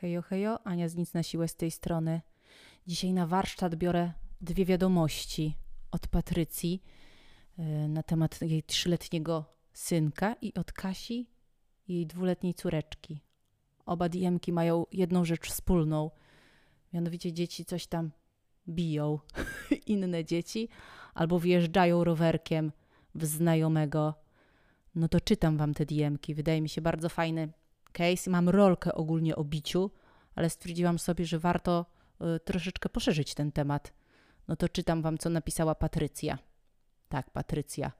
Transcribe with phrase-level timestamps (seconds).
[0.00, 2.20] Hejo, hejo, Ania z Nic na siłę z tej strony.
[2.86, 5.56] Dzisiaj na warsztat biorę dwie wiadomości
[5.90, 6.82] od Patrycji
[7.58, 11.26] yy, na temat jej trzyletniego synka i od Kasi,
[11.88, 13.20] jej dwuletniej córeczki.
[13.86, 16.10] Oba diemki mają jedną rzecz wspólną.
[16.92, 18.10] Mianowicie dzieci coś tam
[18.68, 19.18] biją
[19.86, 20.68] inne dzieci
[21.14, 22.72] albo wjeżdżają rowerkiem
[23.14, 24.14] w znajomego.
[24.94, 26.34] No to czytam wam te diemki.
[26.34, 27.48] Wydaje mi się bardzo fajny
[27.92, 28.30] case.
[28.30, 29.90] Mam rolkę ogólnie o biciu,
[30.34, 31.86] ale stwierdziłam sobie, że warto
[32.36, 33.92] y, troszeczkę poszerzyć ten temat.
[34.48, 36.38] No to czytam wam, co napisała Patrycja.
[37.08, 37.92] Tak, Patrycja.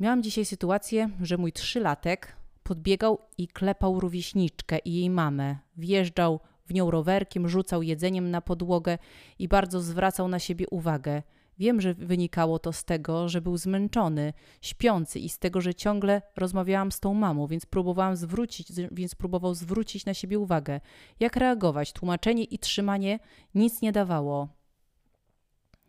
[0.00, 5.56] Miałam dzisiaj sytuację, że mój trzylatek podbiegał i klepał rówieśniczkę i jej mamę.
[5.76, 8.98] Wjeżdżał w nią rowerkiem, rzucał jedzeniem na podłogę
[9.38, 11.22] i bardzo zwracał na siebie uwagę.
[11.58, 16.22] Wiem, że wynikało to z tego, że był zmęczony, śpiący i z tego, że ciągle
[16.36, 20.80] rozmawiałam z tą mamą, więc próbowałam zwrócić, więc próbował zwrócić na siebie uwagę.
[21.20, 21.92] Jak reagować?
[21.92, 23.18] Tłumaczenie i trzymanie
[23.54, 24.48] nic nie dawało.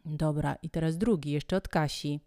[0.06, 2.20] Dobra, i teraz drugi, jeszcze od Kasi.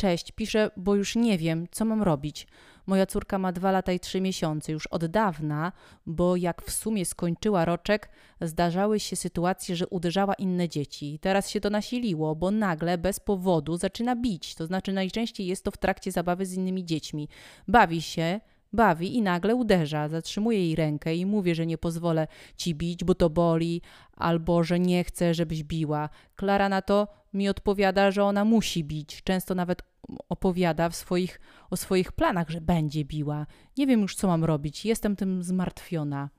[0.00, 2.46] Cześć, piszę, bo już nie wiem, co mam robić.
[2.86, 5.72] Moja córka ma dwa lata i trzy miesiące, już od dawna,
[6.06, 8.08] bo jak w sumie skończyła roczek,
[8.40, 11.18] zdarzały się sytuacje, że uderzała inne dzieci.
[11.22, 14.54] Teraz się to nasiliło, bo nagle, bez powodu, zaczyna bić.
[14.54, 17.28] To znaczy, najczęściej jest to w trakcie zabawy z innymi dziećmi.
[17.68, 18.40] Bawi się,
[18.72, 20.08] bawi i nagle uderza.
[20.08, 22.26] Zatrzymuje jej rękę i mówi, że nie pozwolę
[22.56, 23.82] ci bić, bo to boli,
[24.16, 26.08] albo że nie chcę, żebyś biła.
[26.36, 29.22] Klara na to mi odpowiada, że ona musi bić.
[29.22, 29.82] Często nawet
[30.28, 33.46] opowiada w swoich, o swoich planach, że będzie biła.
[33.78, 34.84] Nie wiem już, co mam robić.
[34.84, 36.30] Jestem tym zmartwiona.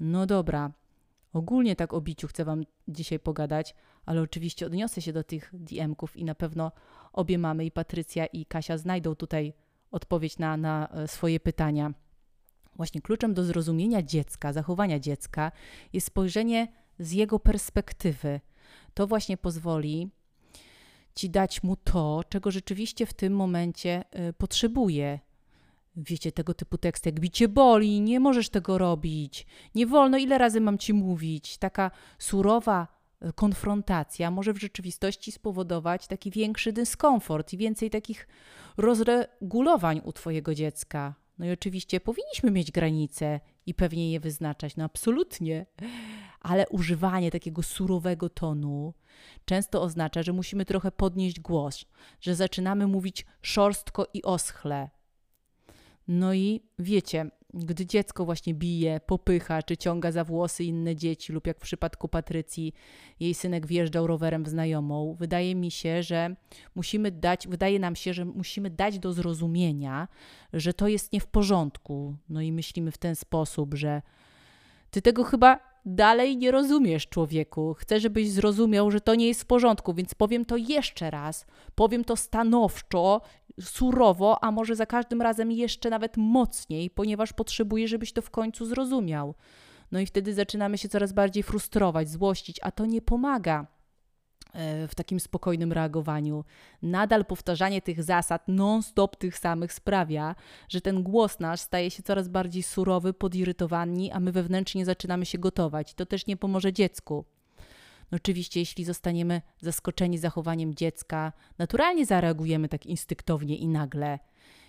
[0.00, 0.72] No dobra.
[1.32, 3.74] Ogólnie tak o biciu chcę wam dzisiaj pogadać,
[4.06, 6.72] ale oczywiście odniosę się do tych DM-ków i na pewno
[7.12, 9.52] obie mamy, i Patrycja, i Kasia znajdą tutaj
[9.90, 11.92] odpowiedź na, na e, swoje pytania.
[12.76, 15.52] Właśnie kluczem do zrozumienia dziecka, zachowania dziecka
[15.92, 18.40] jest spojrzenie z jego perspektywy.
[18.94, 20.10] To właśnie pozwoli
[21.14, 25.18] ci dać mu to, czego rzeczywiście w tym momencie y, potrzebuje.
[25.96, 30.60] Wiecie, tego typu tekst, jak bicie boli, nie możesz tego robić, nie wolno, ile razy
[30.60, 31.58] mam ci mówić.
[31.58, 32.97] Taka surowa
[33.34, 38.28] konfrontacja może w rzeczywistości spowodować taki większy dyskomfort i więcej takich
[38.76, 41.14] rozregulowań u twojego dziecka.
[41.38, 45.66] No i oczywiście powinniśmy mieć granice i pewnie je wyznaczać, no absolutnie
[46.40, 48.94] ale używanie takiego surowego tonu
[49.44, 51.84] często oznacza, że musimy trochę podnieść głos,
[52.20, 54.90] że zaczynamy mówić szorstko i oschle.
[56.08, 61.46] No i wiecie, gdy dziecko właśnie bije, popycha czy ciąga za włosy inne dzieci, lub
[61.46, 62.74] jak w przypadku Patrycji,
[63.20, 66.36] jej synek wjeżdżał rowerem w znajomą, wydaje mi się, że
[66.74, 70.08] musimy dać, wydaje nam się, że musimy dać do zrozumienia,
[70.52, 72.16] że to jest nie w porządku.
[72.28, 74.02] No i myślimy w ten sposób, że
[74.90, 77.74] ty tego chyba dalej nie rozumiesz, człowieku.
[77.74, 81.46] Chcę, żebyś zrozumiał, że to nie jest w porządku, więc powiem to jeszcze raz.
[81.74, 83.20] Powiem to stanowczo,
[83.60, 88.66] surowo, a może za każdym razem jeszcze nawet mocniej, ponieważ potrzebuję, żebyś to w końcu
[88.66, 89.34] zrozumiał.
[89.92, 93.66] No i wtedy zaczynamy się coraz bardziej frustrować, złościć, a to nie pomaga.
[94.54, 96.44] E, w takim spokojnym reagowaniu.
[96.82, 100.34] Nadal powtarzanie tych zasad, non-stop tych samych sprawia,
[100.68, 105.38] że ten głos nasz staje się coraz bardziej surowy, podirytowani, a my wewnętrznie zaczynamy się
[105.38, 105.94] gotować.
[105.94, 107.24] To też nie pomoże dziecku.
[108.12, 114.18] No oczywiście, jeśli zostaniemy zaskoczeni zachowaniem dziecka, naturalnie zareagujemy tak instynktownie i nagle.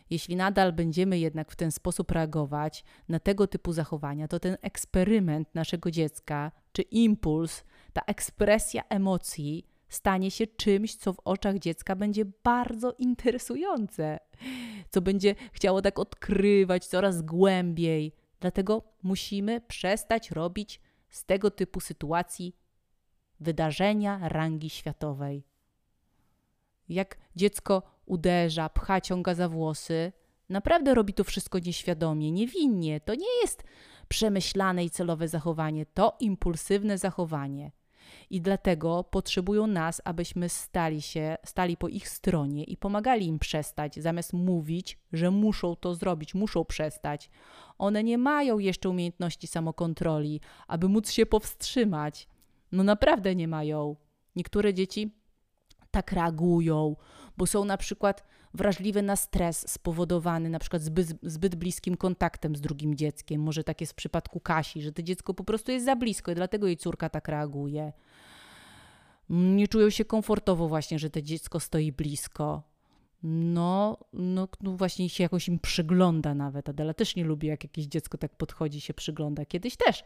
[0.10, 5.56] Jeśli nadal będziemy jednak w ten sposób reagować na tego typu zachowania, to ten eksperyment
[5.56, 7.64] naszego dziecka, czy impuls,
[7.94, 14.20] ta ekspresja emocji stanie się czymś, co w oczach dziecka będzie bardzo interesujące,
[14.90, 18.16] co będzie chciało tak odkrywać coraz głębiej.
[18.40, 22.56] Dlatego musimy przestać robić z tego typu sytuacji
[23.40, 25.44] wydarzenia rangi światowej.
[26.90, 30.12] Jak dziecko uderza, pcha, ciąga za włosy,
[30.50, 33.00] naprawdę robi to wszystko nieświadomie, niewinnie.
[33.00, 33.64] To nie jest
[34.08, 37.72] przemyślane i celowe zachowanie, to impulsywne zachowanie
[38.30, 43.96] i dlatego potrzebują nas, abyśmy stali się, stali po ich stronie i pomagali im przestać,
[43.96, 47.30] zamiast mówić, że muszą to zrobić, muszą przestać.
[47.78, 52.28] One nie mają jeszcze umiejętności samokontroli, aby móc się powstrzymać.
[52.72, 53.96] No naprawdę nie mają.
[54.36, 55.16] Niektóre dzieci
[55.92, 56.96] tak reagują,
[57.38, 58.24] bo są na przykład
[58.54, 63.42] wrażliwe na stres spowodowany na przykład zbyt, zbyt bliskim kontaktem z drugim dzieckiem.
[63.42, 66.36] Może tak jest w przypadku Kasi, że to dziecko po prostu jest za blisko i
[66.36, 67.94] dlatego jej córka tak reaguje.
[69.30, 72.64] Nie czują się komfortowo właśnie, że to dziecko stoi blisko.
[73.24, 76.70] No, no, no właśnie się jakoś im przygląda nawet.
[76.70, 79.46] Adela też nie lubi, jak jakieś dziecko tak podchodzi, się przygląda.
[79.46, 80.04] Kiedyś też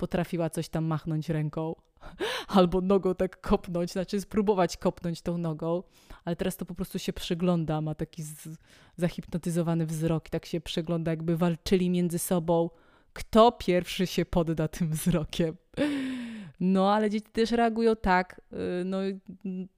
[0.00, 1.74] potrafiła coś tam machnąć ręką
[2.58, 5.82] albo nogą tak kopnąć, znaczy spróbować kopnąć tą nogą,
[6.24, 8.48] ale teraz to po prostu się przygląda, ma taki z,
[8.96, 12.70] zahipnotyzowany wzrok i tak się przygląda, jakby walczyli między sobą,
[13.12, 15.56] kto pierwszy się podda tym wzrokiem.
[16.60, 18.98] No, ale dzieci też reagują tak, y, no,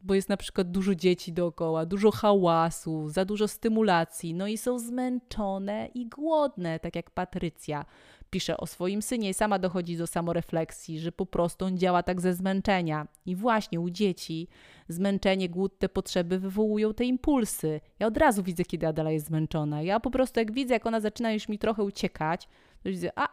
[0.02, 4.78] bo jest na przykład dużo dzieci dookoła, dużo hałasu, za dużo stymulacji, no i są
[4.78, 7.84] zmęczone i głodne, tak jak Patrycja
[8.32, 12.20] pisze o swoim synie i sama dochodzi do samorefleksji, że po prostu on działa tak
[12.20, 13.08] ze zmęczenia.
[13.26, 14.48] I właśnie u dzieci
[14.88, 17.80] zmęczenie, głód, te potrzeby wywołują te impulsy.
[17.98, 19.82] Ja od razu widzę, kiedy Adela jest zmęczona.
[19.82, 22.48] Ja po prostu jak widzę, jak ona zaczyna już mi trochę uciekać,
[22.82, 23.28] to widzę, a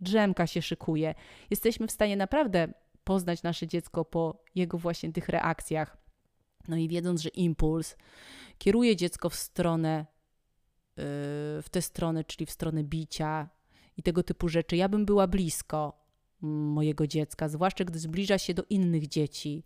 [0.00, 1.14] drzemka się szykuje.
[1.50, 2.68] Jesteśmy w stanie naprawdę
[3.04, 5.96] poznać nasze dziecko po jego właśnie tych reakcjach.
[6.68, 7.96] No i wiedząc, że impuls
[8.58, 10.06] kieruje dziecko w stronę,
[10.96, 11.04] yy,
[11.62, 13.57] w tę stronę, czyli w stronę bicia
[13.98, 15.92] i tego typu rzeczy, ja bym była blisko
[16.40, 19.64] mojego dziecka, zwłaszcza gdy zbliża się do innych dzieci.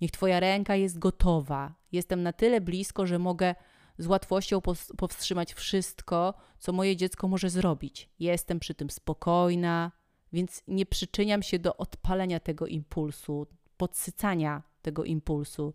[0.00, 1.74] Niech Twoja ręka jest gotowa.
[1.92, 3.54] Jestem na tyle blisko, że mogę
[3.98, 4.60] z łatwością
[4.96, 8.08] powstrzymać wszystko, co moje dziecko może zrobić.
[8.18, 9.92] Jestem przy tym spokojna,
[10.32, 13.46] więc nie przyczyniam się do odpalenia tego impulsu,
[13.76, 15.74] podsycania tego impulsu.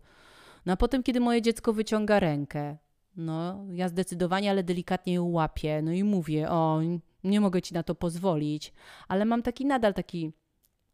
[0.66, 2.76] No a potem, kiedy moje dziecko wyciąga rękę,
[3.16, 6.80] no ja zdecydowanie, ale delikatnie ją łapię, no i mówię, o,
[7.24, 8.72] nie mogę ci na to pozwolić,
[9.08, 10.32] ale mam taki nadal taki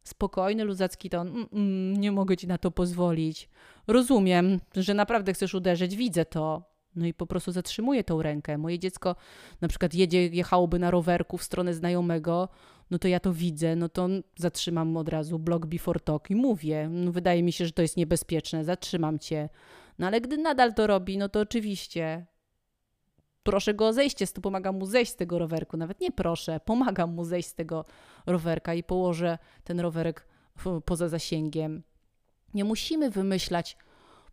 [0.05, 3.49] spokojny, luzacki ton, mm, mm, nie mogę ci na to pozwolić.
[3.87, 6.63] Rozumiem, że naprawdę chcesz uderzyć, widzę to,
[6.97, 8.59] no i po prostu zatrzymuję tą rękę.
[8.59, 9.17] Moje dziecko
[9.61, 12.49] na przykład jedzie, jechałoby na rowerku w stronę znajomego,
[12.91, 16.89] no to ja to widzę, no to zatrzymam od razu block before talk i mówię,
[16.91, 19.49] no wydaje mi się, że to jest niebezpieczne, zatrzymam cię.
[19.99, 22.27] No ale gdy nadal to robi, no to oczywiście
[23.43, 27.15] proszę go o zejście, to pomagam mu zejść z tego rowerku, nawet nie proszę, pomagam
[27.15, 27.85] mu zejść z tego
[28.27, 30.27] rowerka i położę ten rowerek
[30.85, 31.83] poza zasięgiem.
[32.55, 33.77] Nie musimy wymyślać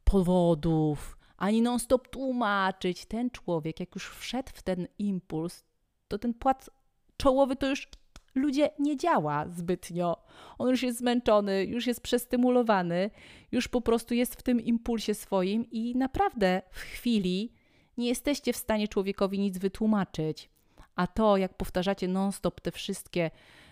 [0.03, 3.05] powodów, ani non-stop tłumaczyć.
[3.05, 5.63] Ten człowiek, jak już wszedł w ten impuls,
[6.07, 6.69] to ten płat
[7.17, 7.87] czołowy to już
[8.35, 10.23] ludzie nie działa zbytnio.
[10.57, 13.09] On już jest zmęczony, już jest przestymulowany,
[13.51, 17.53] już po prostu jest w tym impulsie swoim i naprawdę w chwili
[17.97, 20.49] nie jesteście w stanie człowiekowi nic wytłumaczyć.
[20.95, 23.31] A to, jak powtarzacie non-stop te wszystkie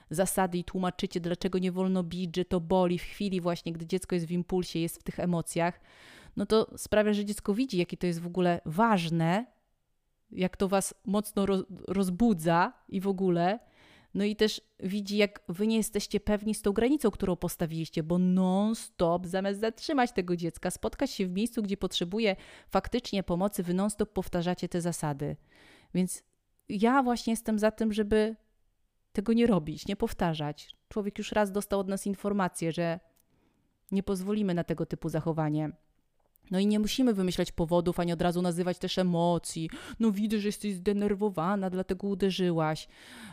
[0.10, 4.16] zasady i tłumaczycie, dlaczego nie wolno bić, że to boli w chwili właśnie, gdy dziecko
[4.16, 5.80] jest w impulsie, jest w tych emocjach,
[6.36, 9.46] no to sprawia, że dziecko widzi, jakie to jest w ogóle ważne,
[10.32, 11.46] jak to was mocno
[11.88, 13.60] rozbudza i w ogóle.
[14.16, 18.18] No i też widzi, jak wy nie jesteście pewni z tą granicą, którą postawiliście, bo
[18.18, 22.36] non-stop, zamiast zatrzymać tego dziecka, spotkać się w miejscu, gdzie potrzebuje
[22.68, 25.36] faktycznie pomocy, wy non-stop powtarzacie te zasady.
[25.94, 26.24] Więc
[26.70, 28.36] ja właśnie jestem za tym, żeby
[29.12, 30.76] tego nie robić, nie powtarzać.
[30.90, 33.00] Człowiek już raz dostał od nas informację, że
[33.92, 35.72] nie pozwolimy na tego typu zachowanie.
[36.52, 39.70] No i nie musimy wymyślać powodów, ani od razu nazywać też emocji.
[40.00, 42.88] No widzę, że jesteś zdenerwowana, dlatego uderzyłaś.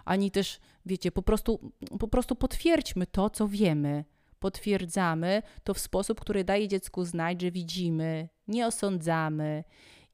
[0.04, 4.04] Ani też, wiecie, po prostu, po prostu potwierdźmy to, co wiemy.
[4.38, 9.64] Potwierdzamy to w sposób, który daje dziecku znać, że widzimy, nie osądzamy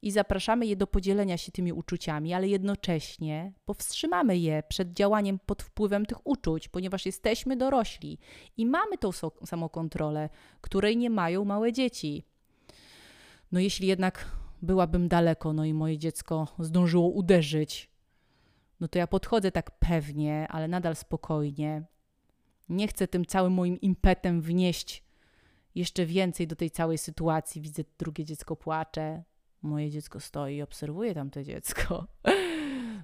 [0.01, 5.63] i zapraszamy je do podzielenia się tymi uczuciami, ale jednocześnie powstrzymamy je przed działaniem pod
[5.63, 8.19] wpływem tych uczuć, ponieważ jesteśmy dorośli
[8.57, 9.09] i mamy tą
[9.45, 10.29] samokontrolę,
[10.61, 12.23] której nie mają małe dzieci.
[13.51, 14.25] No jeśli jednak
[14.61, 17.89] byłabym daleko, no i moje dziecko zdążyło uderzyć,
[18.79, 21.83] no to ja podchodzę tak pewnie, ale nadal spokojnie.
[22.69, 25.03] Nie chcę tym całym moim impetem wnieść
[25.75, 27.61] jeszcze więcej do tej całej sytuacji.
[27.61, 29.23] Widzę, drugie dziecko płacze,
[29.61, 32.07] moje dziecko stoi i obserwuje tamte dziecko.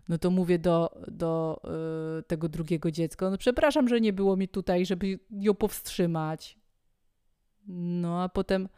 [0.09, 1.61] No to mówię do, do
[2.15, 6.59] yy, tego drugiego dziecka, no przepraszam, że nie było mi tutaj, żeby ją powstrzymać.
[7.67, 8.69] No a potem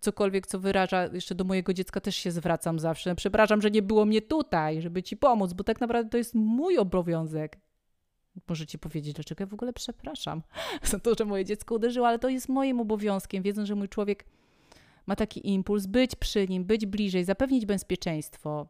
[0.00, 3.14] cokolwiek, co wyraża, jeszcze do mojego dziecka też się zwracam zawsze.
[3.14, 6.78] Przepraszam, że nie było mnie tutaj, żeby ci pomóc, bo tak naprawdę to jest mój
[6.78, 7.58] obowiązek.
[8.48, 10.42] Możecie powiedzieć, dlaczego ja w ogóle przepraszam
[10.90, 14.24] za to, że moje dziecko uderzyło, ale to jest moim obowiązkiem, wiedząc, że mój człowiek
[15.06, 18.66] ma taki impuls, być przy nim, być bliżej, zapewnić bezpieczeństwo.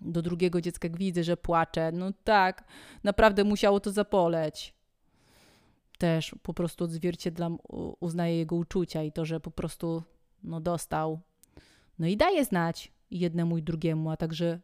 [0.00, 2.64] Do drugiego dziecka, jak widzę, że płacze, no tak,
[3.04, 4.75] naprawdę musiało to zapoleć
[5.98, 7.58] też po prostu odzwierciedlam,
[8.00, 10.02] uznaję jego uczucia i to, że po prostu
[10.42, 11.20] no, dostał.
[11.98, 14.60] No i daje znać jednemu i drugiemu, a także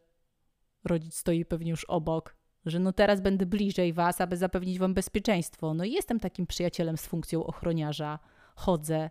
[0.83, 2.35] rodzic stoi pewnie już obok,
[2.65, 5.73] że no teraz będę bliżej was, aby zapewnić wam bezpieczeństwo.
[5.73, 8.19] No i jestem takim przyjacielem z funkcją ochroniarza.
[8.55, 9.09] Chodzę.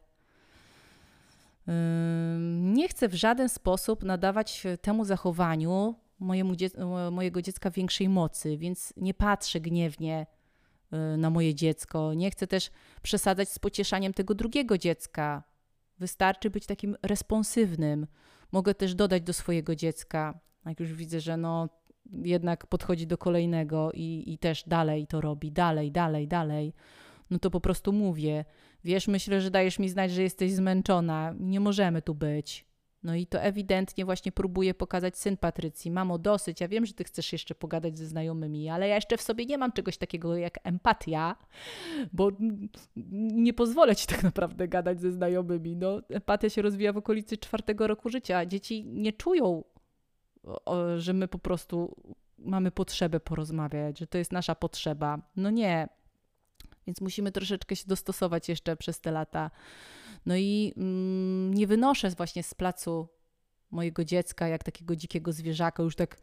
[2.48, 6.70] Nie chcę w żaden sposób nadawać temu zachowaniu mojemu dzie
[7.10, 10.26] mojego dziecka większej mocy, więc nie patrzę gniewnie
[11.18, 12.14] na moje dziecko.
[12.14, 12.70] Nie chcę też
[13.02, 15.42] przesadzać z pocieszaniem tego drugiego dziecka.
[15.98, 18.06] Wystarczy być takim responsywnym.
[18.52, 21.68] Mogę też dodać do swojego dziecka, jak już widzę, że no
[22.22, 26.74] jednak podchodzi do kolejnego i, i też dalej to robi, dalej, dalej, dalej,
[27.30, 28.44] no to po prostu mówię,
[28.84, 32.71] wiesz, myślę, że dajesz mi znać, że jesteś zmęczona, nie możemy tu być.
[33.02, 35.90] No i to ewidentnie właśnie próbuje pokazać syn Patrycji.
[35.90, 39.22] Mamo, dosyć, ja wiem, że ty chcesz jeszcze pogadać ze znajomymi, ale ja jeszcze w
[39.22, 41.36] sobie nie mam czegoś takiego jak empatia,
[42.12, 42.30] bo
[43.32, 45.76] nie pozwolę ci tak naprawdę gadać ze znajomymi.
[45.76, 48.46] No, empatia się rozwija w okolicy czwartego roku życia.
[48.46, 49.64] Dzieci nie czują,
[50.96, 51.96] że my po prostu
[52.38, 55.18] mamy potrzebę porozmawiać, że to jest nasza potrzeba.
[55.36, 55.88] No nie.
[56.86, 59.50] Więc musimy troszeczkę się dostosować jeszcze przez te lata
[60.26, 63.08] no i mm, nie wynoszę właśnie z placu
[63.70, 66.16] mojego dziecka jak takiego dzikiego zwierzaka, już tak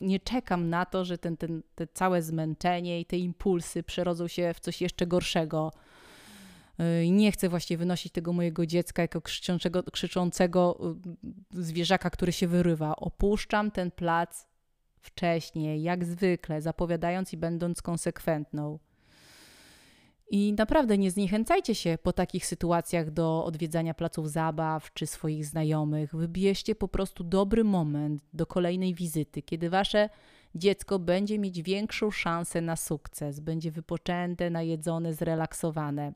[0.00, 4.54] nie czekam na to, że ten, ten, te całe zmęczenie i te impulsy przerodzą się
[4.54, 5.72] w coś jeszcze gorszego.
[6.80, 10.78] Y, I nie chcę właśnie wynosić tego mojego dziecka jako krzyczącego, krzyczącego
[11.54, 12.96] y, zwierzaka, który się wyrywa.
[12.96, 14.46] Opuszczam ten plac
[15.00, 18.78] wcześniej, jak zwykle, zapowiadając i będąc konsekwentną.
[20.30, 26.14] I naprawdę nie zniechęcajcie się po takich sytuacjach do odwiedzania placów zabaw czy swoich znajomych.
[26.14, 30.08] Wybierzcie po prostu dobry moment do kolejnej wizyty, kiedy wasze
[30.54, 36.12] dziecko będzie mieć większą szansę na sukces, będzie wypoczęte, najedzone, zrelaksowane.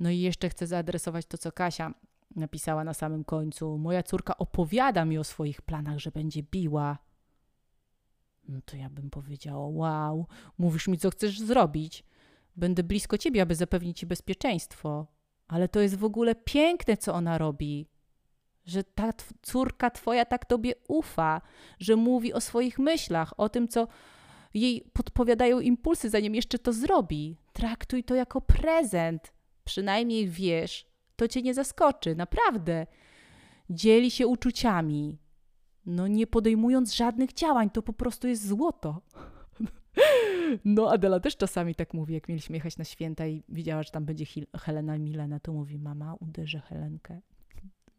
[0.00, 1.94] No i jeszcze chcę zaadresować to, co Kasia
[2.36, 3.78] napisała na samym końcu.
[3.78, 6.98] Moja córka opowiada mi o swoich planach, że będzie biła.
[8.48, 10.26] No to ja bym powiedziała: Wow,
[10.58, 12.04] mówisz mi, co chcesz zrobić.
[12.56, 15.06] Będę blisko ciebie, aby zapewnić ci bezpieczeństwo.
[15.48, 17.88] Ale to jest w ogóle piękne, co ona robi.
[18.64, 21.40] Że ta córka twoja tak tobie ufa,
[21.78, 23.88] że mówi o swoich myślach, o tym, co
[24.54, 27.36] jej podpowiadają impulsy, zanim jeszcze to zrobi.
[27.52, 29.32] Traktuj to jako prezent.
[29.64, 32.86] Przynajmniej wiesz, to cię nie zaskoczy, naprawdę.
[33.70, 35.18] Dzieli się uczuciami.
[35.86, 39.00] No nie podejmując żadnych działań, to po prostu jest złoto.
[40.64, 44.04] No, Adela też czasami tak mówi, jak mieliśmy jechać na święta i widziała, że tam
[44.04, 44.24] będzie
[44.56, 47.20] Helena Milena, to mówi, mama, uderzę Helenkę.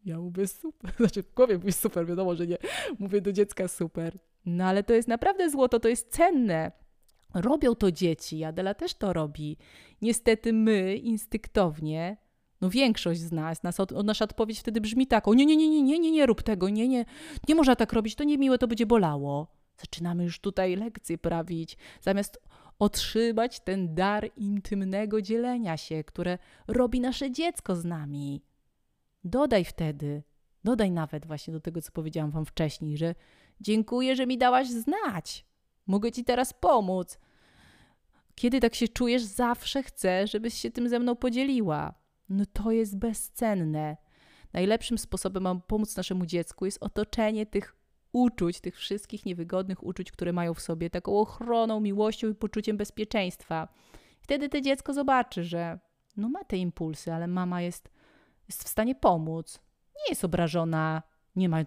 [0.04, 2.58] Ja mówię super, znaczy w głowie mówię super, wiadomo, że nie.
[2.98, 4.18] Mówię do dziecka super.
[4.46, 6.72] No ale to jest naprawdę złoto, to jest cenne.
[7.34, 9.56] Robią to dzieci, Adela też to robi.
[10.02, 12.16] Niestety my instynktownie,
[12.60, 15.82] no większość z nas, nas, nasza odpowiedź wtedy brzmi tak, o nie, nie, nie, nie,
[15.82, 17.04] nie, nie, nie rób tego, nie, nie,
[17.48, 19.53] nie można tak robić, to niemiłe, to będzie bolało.
[19.76, 22.40] Zaczynamy już tutaj lekcje prawić, zamiast
[22.78, 28.42] otrzymać ten dar intymnego dzielenia się, które robi nasze dziecko z nami.
[29.24, 30.22] Dodaj wtedy,
[30.64, 33.14] dodaj nawet właśnie do tego, co powiedziałam Wam wcześniej, że
[33.60, 35.46] dziękuję, że mi dałaś znać.
[35.86, 37.18] Mogę Ci teraz pomóc.
[38.34, 41.94] Kiedy tak się czujesz, zawsze chcę, żebyś się tym ze mną podzieliła.
[42.28, 43.96] No to jest bezcenne.
[44.52, 47.76] Najlepszym sposobem, aby pomóc naszemu dziecku, jest otoczenie tych
[48.14, 53.68] uczuć, tych wszystkich niewygodnych uczuć, które mają w sobie, taką ochroną, miłością i poczuciem bezpieczeństwa.
[54.20, 55.78] Wtedy to dziecko zobaczy, że
[56.16, 57.90] no ma te impulsy, ale mama jest,
[58.48, 59.60] jest w stanie pomóc.
[59.96, 61.02] Nie jest obrażona,
[61.36, 61.58] nie ma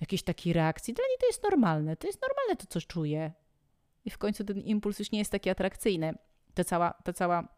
[0.00, 0.94] jakiejś takiej reakcji.
[0.94, 1.96] Dla niej to jest normalne.
[1.96, 3.32] To jest normalne to, co czuje.
[4.04, 6.14] I w końcu ten impuls już nie jest taki atrakcyjny.
[6.54, 7.48] Ta cała, ta cała,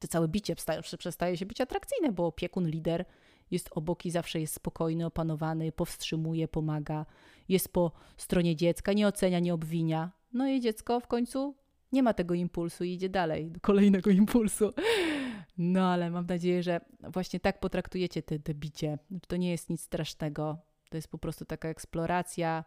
[0.00, 0.56] to całe bicie
[0.98, 3.04] przestaje się być atrakcyjne, bo opiekun, lider
[3.50, 7.06] jest obok i zawsze jest spokojny, opanowany, powstrzymuje, pomaga,
[7.48, 10.12] jest po stronie dziecka, nie ocenia, nie obwinia.
[10.32, 11.54] No i dziecko w końcu
[11.92, 14.70] nie ma tego impulsu i idzie dalej, do kolejnego impulsu.
[15.58, 18.98] No ale mam nadzieję, że właśnie tak potraktujecie te, te bicie.
[19.28, 20.58] To nie jest nic strasznego.
[20.90, 22.64] To jest po prostu taka eksploracja,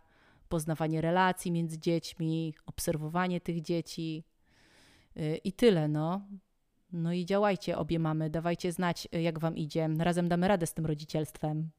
[0.49, 4.23] poznawanie relacji między dziećmi, obserwowanie tych dzieci
[5.15, 6.27] yy, i tyle, no.
[6.91, 9.89] No i działajcie, obie mamy, dawajcie znać, jak wam idzie.
[9.99, 11.69] Razem damy radę z tym rodzicielstwem.